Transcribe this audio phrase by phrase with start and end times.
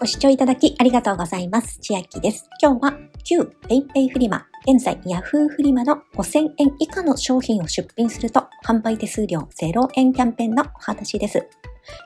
[0.00, 1.78] ご視聴いただきありがとうございます。
[1.82, 2.48] 千秋です。
[2.62, 11.46] 今日は旧 PayPay フリマ、現在 Yahoo フリマの5000円以下の商品を出品すると販売手数料0円キャンペーンのお話です。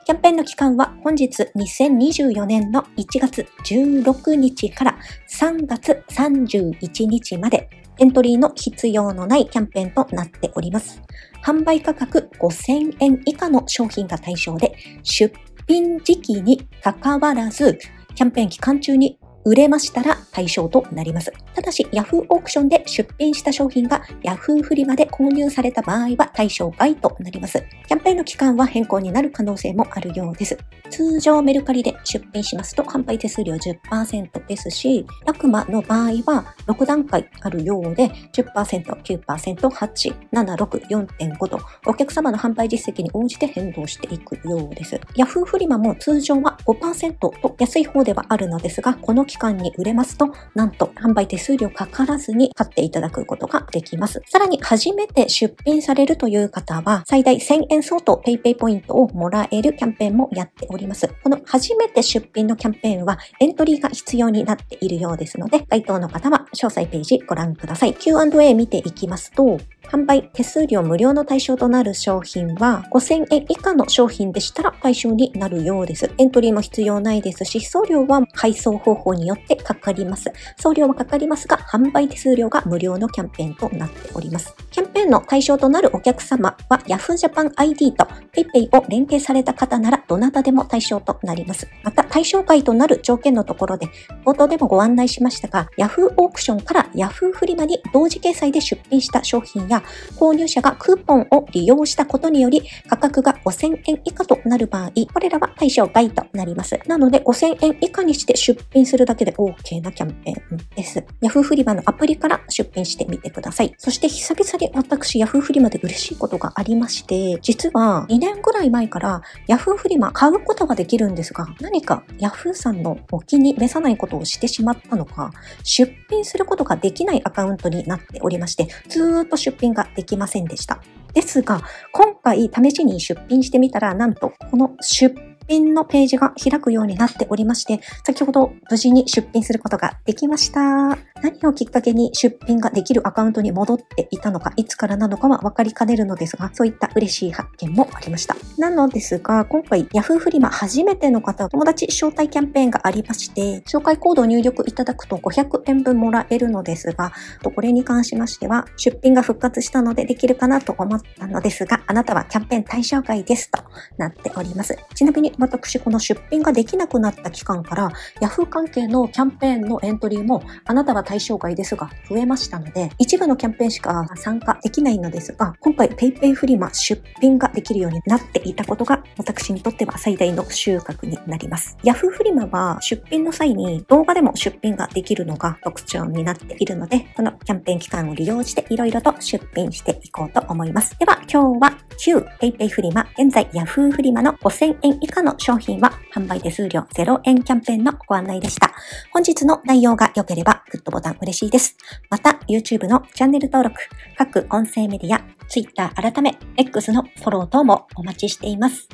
[0.05, 4.97] キャンペーンの期間は本日2024年の1月16日から
[5.29, 7.69] 3月31日まで
[7.99, 11.01] エントリーの必要のないキャンペーンとなっております。
[11.43, 15.33] 販売価格5000円以下の商品が対象で、出
[15.67, 17.79] 品時期にかかわらず、
[18.15, 21.31] キャンペーン期間中に売れましたら対象となります。
[21.53, 27.63] ただし、Yahoo オークションで出品した商品が Yahoo フリマで購入された場合は対象外となります。
[27.87, 30.57] キャンペーンの期間は変更になる可能性もあるようです。
[30.89, 44.95] 通常メルカリで出品しますと販売手数料10%ですし、ラクマの場合は6段階あるようで10%、9%、8、7、6、4.5とお客様の販売実績に応じて変動していくようです。
[45.15, 54.21] Yahoo フリマも通常は5%と安い方ではあるのですが、この期期間に売れますと、なんと販売手数料かからずに買っていただくことができます。
[54.25, 61.09] さらに初めて出品されるという方は、最大1000円相当 PayPay ポイントをもらえるキャンペーンもやっております。
[61.21, 67.93] この初めて出品のキャンペーンはエントリーが必要になっているようですので、該当の方は詳細ページご覧ください。
[67.93, 69.57] Q&A 見ていきますと、
[69.91, 76.11] 販売手数料無料の対象となる商品は5000円以下の商品でしたら対象になるようです。
[76.17, 80.31] エントリーも必要ないですし、送料は配送方法によってかかります。
[80.57, 84.55] 送料はかかりますが、販売手数料が無料のキャンペーンとなっております。
[84.71, 91.67] キャンペーンの対象となるお客様は Yahoo Japan ID と PayPay を連携された方ならどなたでも対象となります。
[91.83, 93.87] また対象外となる条件のところで
[94.25, 99.83] 冒頭でもご案内しましたが、Yahoo オークションから Yahoo フリマに同時掲載で出品した商品や
[100.17, 106.79] 購入者がクーポンを利用したことにより価格が5000円以下となる場合、これらは対象外となります。
[106.87, 111.03] なので5000円以下にして出品するだけで OK なキャンペーンです。
[111.21, 113.73] Yahoo フリマのアプリから出品してみてください。
[113.77, 125.31] そして久々に私 Yahoo フリマで嬉しいことがありまして、実は2年ぐらい前から Yahoo フリマ買うことができるんですが、何か Yahoo さんのお気に召さないことをしてしまったのか、
[125.63, 130.81] 出品することができないアカウントになっておりまして、ずーっと出品ができませんでした。
[131.13, 131.61] ですが、
[131.93, 140.97] 今回試しに出品してみたら、なんと、この出品のページが開くようになっておりまして、先ほど無事に出品することができました。
[141.21, 148.35] 何をきっかけに出品ができるアカウントに戻っていたのか、いつからなのかは分かりかねるのですが、そういった嬉しい発見もありました。
[148.57, 157.11] なのですが、今回 Yahoo フリマ初めての方、友達招待キャンペーンがありまして、紹介コードを入力いただくと500円分もらえるのですが、
[157.43, 163.63] これに関しましては、出品が復活したのでできるかなと思ったのですが、あなたはキャンペーン対象外ですと
[163.97, 164.77] なっております。
[164.93, 167.91] ちなみに私、この出品ができなくなった期間から、
[168.21, 181.77] Yahoo 関係のキャンペーンのエントリーも、あなたは対象外ですが、増えましたので、一部のキャンペーンしか参加できないのですが、今回 PayPay フリマ出品ができるようになっていたことが、私にとっては最大の収穫になります。
[181.83, 190.97] Yahoo フリマは出品の際に動画でも出品ができるのが特徴になっているので、このキャンペーン期間を利用していろいろと出品していこうと思います。
[190.99, 198.71] では今日は旧 PayPay フリマ、現在 Yahoo フリマの5000円以下のの商品は販売手数料0円キャンペーンのご案内でした。
[199.11, 201.75] 本日の内容が良ければグッドボタン嬉しいです。
[202.09, 203.81] また YouTube のチャンネル登録、
[204.17, 208.87] 各音声メディア、Twitter 改め X のフォロー等もお待ちしています。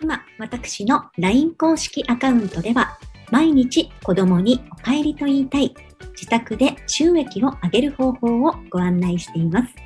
[0.00, 2.98] 今、私の LINE 公式アカウントでは、
[3.30, 5.74] 毎日子供にお帰りと言いたい、
[6.12, 9.85] 自宅で収益を上げる方法をご案内しています。